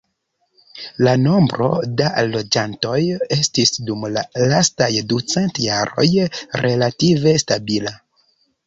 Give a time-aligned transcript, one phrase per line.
[1.07, 1.67] La nombro
[2.01, 2.95] da loĝantoj
[3.37, 6.11] estis dum la lastaj ducent jaroj
[6.67, 7.97] relative stabila.